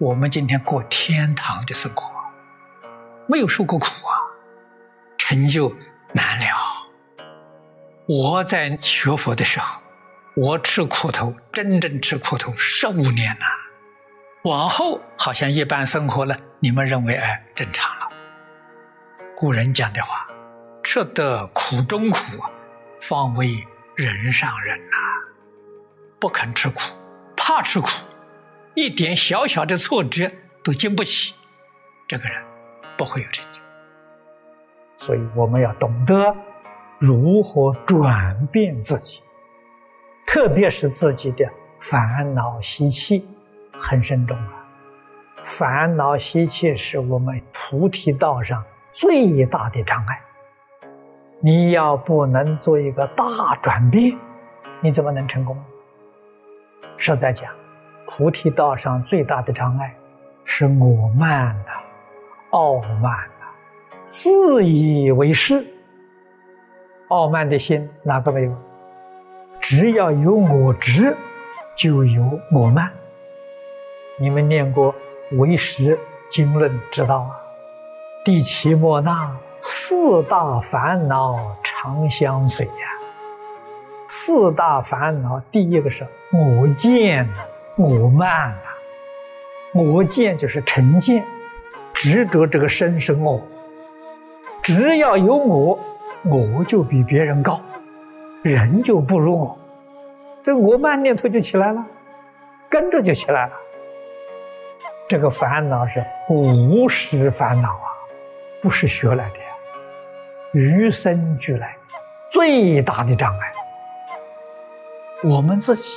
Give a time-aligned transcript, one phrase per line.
[0.00, 2.20] 我们今天过天堂的生活，
[3.28, 4.12] 没有受过苦啊，
[5.16, 5.72] 成就
[6.12, 6.46] 难了。
[8.08, 9.80] 我在学佛的时候，
[10.34, 13.46] 我吃苦头，真正吃苦头十五年了。
[14.42, 18.08] 往后好像一般生活了，你们认为哎正常了。
[19.36, 20.26] 古人讲的话，
[20.82, 22.18] 吃得苦中苦，
[23.00, 24.96] 方为人上人呐。
[26.18, 26.80] 不肯吃苦，
[27.36, 27.88] 怕吃苦，
[28.74, 30.30] 一点小小的挫折
[30.62, 31.34] 都经不起，
[32.08, 32.42] 这个人
[32.96, 33.60] 不会有成就。
[34.98, 36.34] 所以我们要懂得
[36.98, 39.20] 如何转变自己，
[40.26, 41.48] 特别是自己的
[41.80, 43.26] 烦恼习气。
[43.76, 44.66] 很慎重啊！
[45.44, 50.20] 烦恼习气是我们菩提道上最大的障碍。
[51.40, 54.16] 你要不能做一个大转变，
[54.80, 55.60] 你怎么能成功？
[56.96, 57.52] 实在讲，
[58.06, 59.94] 菩提道上最大的障碍
[60.44, 61.72] 是我慢呐、
[62.50, 63.02] 傲慢
[63.40, 63.46] 呐、
[64.10, 65.64] 自以为是。
[67.08, 68.56] 傲慢的心哪个没有？
[69.60, 71.16] 只要有我执，
[71.76, 72.90] 就有我慢。
[74.18, 74.94] 你们念过
[75.38, 75.98] 《唯识
[76.30, 77.30] 经论》，知道啊？
[78.24, 82.72] 第七莫那四大烦恼常相随呀。
[84.08, 87.34] 四大烦恼，第一个是我见呐，
[87.76, 89.80] 我慢呐。
[89.80, 91.24] 我见就是成见，
[91.92, 93.40] 执着这个身是我。
[94.62, 95.78] 只要有我，
[96.24, 97.60] 我就比别人高，
[98.42, 99.58] 人就不如我，
[100.42, 101.84] 这我慢念头就起来了，
[102.70, 103.52] 跟着就起来了。
[105.06, 107.92] 这个烦恼是无始烦恼啊，
[108.62, 111.76] 不是学来的，与生俱来，
[112.30, 113.52] 最大的障碍。
[115.22, 115.90] 我们自己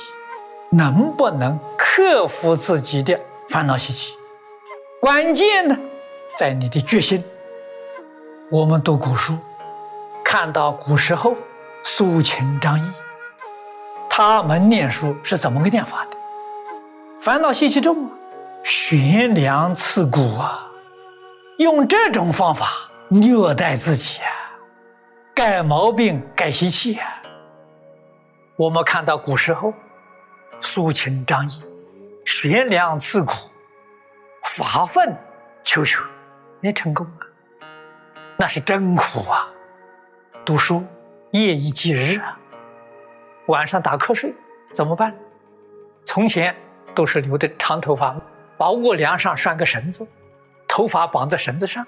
[0.70, 3.18] 能不能克服自己的
[3.48, 4.14] 烦恼习气？
[5.00, 5.78] 关键呢，
[6.36, 7.24] 在你的决心。
[8.50, 9.36] 我们读古书，
[10.24, 11.34] 看到古时候
[11.84, 12.92] 苏秦、张仪，
[14.10, 16.16] 他们念书是怎么个念法的？
[17.20, 18.10] 烦恼习气重啊。
[18.64, 20.66] 悬梁刺股啊！
[21.58, 22.66] 用这种方法
[23.08, 24.28] 虐待自己啊，
[25.34, 27.06] 改毛病、改习气啊。
[28.56, 29.72] 我们看到古时候，
[30.60, 31.62] 苏秦、张仪
[32.24, 33.32] 悬梁刺股，
[34.56, 35.16] 发愤
[35.64, 35.98] 求学，
[36.60, 37.66] 也成功了。
[38.36, 39.48] 那是真苦啊！
[40.44, 40.84] 读书
[41.30, 42.38] 夜以继日啊，
[43.46, 44.34] 晚上打瞌睡
[44.74, 45.14] 怎么办？
[46.04, 46.54] 从前
[46.94, 48.16] 都是留的长头发。
[48.56, 50.04] 把卧梁上拴个绳子，
[50.66, 51.86] 头发绑在绳子上，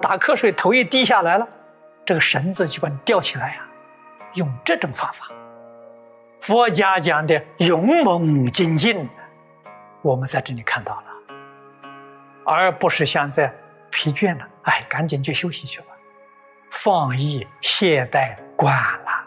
[0.00, 1.46] 打瞌睡头一低下来了，
[2.06, 3.68] 这个绳子就把你吊起来呀。
[4.32, 5.28] 用这种方法，
[6.40, 9.08] 佛家讲的勇猛精进，
[10.02, 11.06] 我们在这里看到了，
[12.44, 13.52] 而不是像在
[13.90, 15.86] 疲倦了，哎，赶紧去休息去吧，
[16.70, 19.24] 放逸懈怠惯了，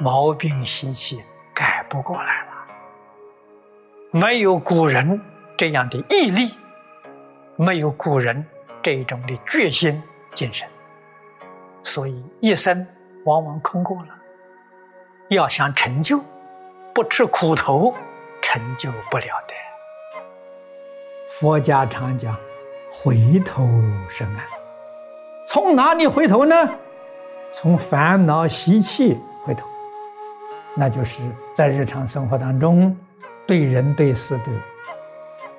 [0.00, 1.22] 毛病习气
[1.54, 2.52] 改不过来了，
[4.10, 5.20] 没有古人。
[5.54, 6.58] 这样的毅力，
[7.56, 8.44] 没有古人
[8.82, 10.02] 这种的决心
[10.34, 10.68] 精神，
[11.84, 12.84] 所以一生
[13.26, 14.08] 往往空过了。
[15.34, 16.20] 要想成就，
[16.94, 17.94] 不吃苦头，
[18.40, 19.54] 成就不了的。
[21.28, 22.36] 佛家常讲，
[22.92, 23.66] 回头
[24.08, 24.36] 是岸。
[25.46, 26.54] 从哪里回头呢？
[27.50, 29.66] 从烦恼习气回头，
[30.74, 31.22] 那就是
[31.54, 32.96] 在日常生活当中，
[33.46, 34.54] 对人对事对。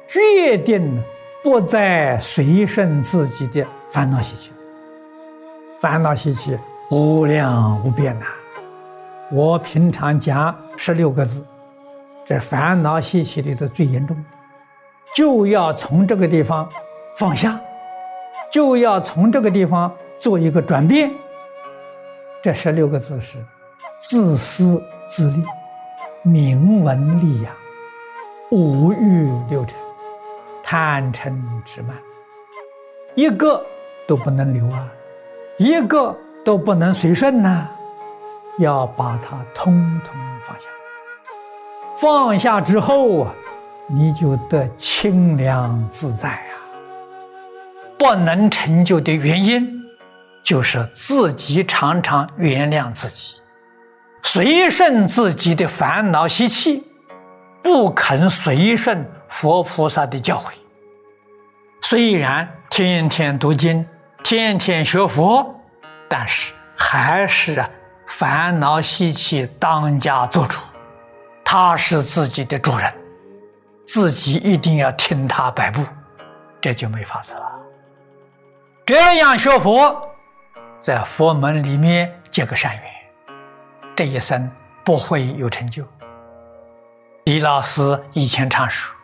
[0.07, 1.03] 决定
[1.44, 4.51] 不再随顺自己的烦恼习气，
[5.79, 6.57] 烦恼习气
[6.91, 8.25] 无量无边呐。
[9.31, 11.44] 我平常讲十六个字，
[12.25, 14.16] 这烦恼习气里头最严重，
[15.16, 16.70] 就要从这个地方
[17.17, 17.59] 放下，
[18.52, 21.11] 就要从这个地方做一个转变。
[22.41, 23.37] 这十六个字是：
[23.99, 25.43] 自私自利、
[26.23, 27.52] 名闻利养、
[28.52, 29.78] 五欲六尘。
[30.66, 31.35] 贪嗔
[31.66, 31.96] 痴慢，
[33.16, 33.64] 一个
[34.08, 34.87] 都不能留啊，
[35.58, 37.67] 一个都不能随顺呐，
[38.59, 39.73] 要把它通
[40.05, 40.67] 通放下。
[41.97, 43.34] 放下之后啊，
[43.88, 46.53] 你就得清凉自在啊。
[47.97, 49.82] 不能成就的原因，
[50.44, 53.40] 就是自己常常原谅自己，
[54.23, 56.84] 随顺自己的烦恼习气，
[57.61, 60.52] 不肯随顺佛菩萨的教诲。
[61.82, 63.85] 虽然天天读经，
[64.23, 65.55] 天天学佛，
[66.09, 67.70] 但是还是啊
[68.14, 70.60] 烦恼习气当家做主，
[71.44, 72.94] 他是自己的主人，
[73.88, 75.84] 自己一定要听他摆布，
[76.62, 77.60] 这就没法子了。
[78.86, 80.00] 这样学佛，
[80.78, 82.84] 在佛门里面结个善缘，
[83.96, 84.48] 这一生
[84.86, 85.84] 不会有成就。
[87.24, 88.96] 李老师以前常说，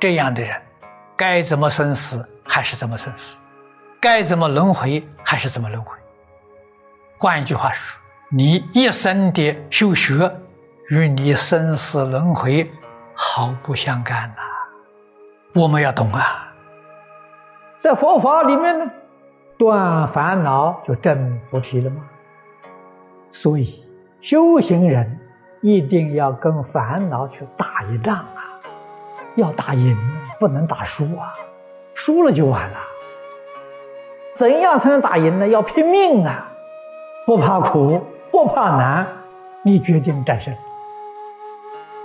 [0.00, 0.60] 这样的人，
[1.16, 3.38] 该怎么生死还是怎么生死，
[4.00, 5.96] 该怎么轮回还是怎么轮回。
[7.18, 7.96] 换一句话说，
[8.30, 10.30] 你一生的修学
[10.90, 12.70] 与你生死轮回
[13.14, 14.42] 毫不相干呐。
[15.54, 16.52] 我们要懂啊，
[17.78, 18.84] 在佛法里面呢，
[19.56, 22.02] 断烦恼就证菩提了吗？
[23.32, 23.82] 所以
[24.20, 25.18] 修行人
[25.62, 28.60] 一定要跟烦恼去打一仗啊，
[29.36, 29.96] 要打赢，
[30.38, 31.32] 不能打输啊，
[31.94, 32.76] 输了就完了。
[34.34, 35.48] 怎样才能打赢呢？
[35.48, 36.52] 要拼命啊！
[37.24, 39.06] 不怕苦，不怕难，
[39.62, 40.54] 你决定战胜。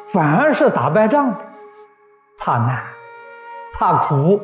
[0.08, 1.36] 凡是打败仗，
[2.38, 2.84] 怕难、
[3.74, 4.40] 怕苦，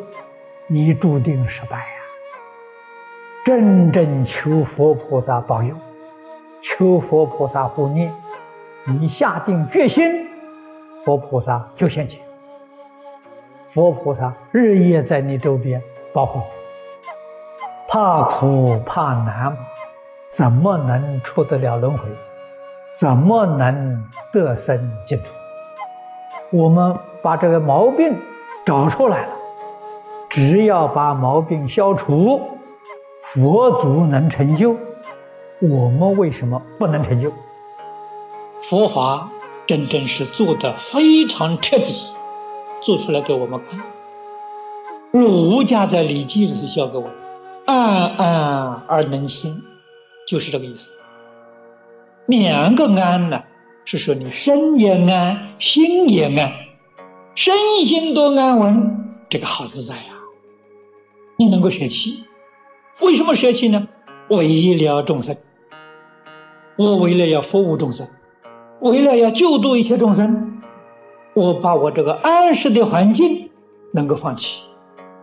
[0.67, 1.85] 你注定失败呀。
[3.45, 5.75] 真正求佛菩萨保佑，
[6.61, 8.13] 求佛菩萨护念，
[8.85, 10.27] 你下定决心，
[11.03, 12.19] 佛菩萨就现前。
[13.67, 15.81] 佛菩萨日夜在你周边
[16.13, 16.45] 保护你。
[17.87, 19.55] 怕苦怕难。
[20.31, 22.07] 怎么能出得了轮回？
[22.93, 24.03] 怎么能
[24.33, 25.25] 得生净土？
[26.51, 28.15] 我们把这个毛病
[28.65, 29.33] 找出来了，
[30.29, 32.41] 只要把毛病消除，
[33.23, 34.75] 佛祖能成就，
[35.59, 37.31] 我们为什么不能成就？
[38.61, 39.29] 佛法
[39.67, 42.11] 真正是做的非常彻底，
[42.81, 43.79] 做出来给我们看。
[45.11, 47.07] 儒家在《礼记》里教给我：
[47.65, 49.63] 暗暗而能清。
[50.29, 50.99] 就是这个意思。
[52.27, 53.41] 两个安呢，
[53.83, 56.53] 是说你身也安，心也安，
[57.33, 60.13] 身心都安稳，这个好自在呀。
[61.37, 62.25] 你能够舍弃，
[63.01, 63.87] 为什么舍弃呢？
[64.27, 65.35] 为了众生，
[66.77, 68.07] 我为了要服务众生，
[68.81, 70.61] 为了要救度一切众生，
[71.33, 73.49] 我把我这个安适的环境
[73.93, 74.61] 能够放弃，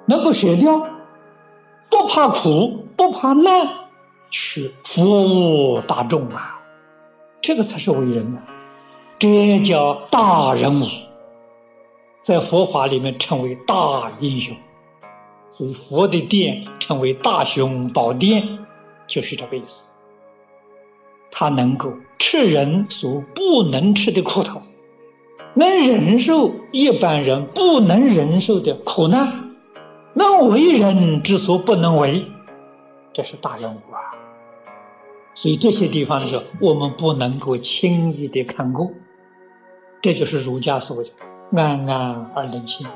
[0.06, 0.84] 能够舍掉，
[1.88, 3.85] 不怕苦，不怕难。
[4.30, 6.60] 去服务大众啊，
[7.40, 8.42] 这个才是伟人啊，
[9.18, 10.86] 这叫大人物，
[12.22, 14.56] 在佛法里面称为大英雄，
[15.50, 18.58] 所以佛的殿称为大雄宝殿，
[19.06, 19.94] 就是这个意思。
[21.30, 24.62] 他能够吃人所不能吃的苦头，
[25.54, 29.54] 能忍受一般人不能忍受的苦难，
[30.14, 32.24] 能为人之所不能为。
[33.16, 34.12] 这是大人物啊，
[35.32, 38.90] 所以这些地方的时候，我们不能够轻易的看过。
[40.02, 41.16] 这就是儒家所讲
[41.56, 42.86] “安安而能亲”。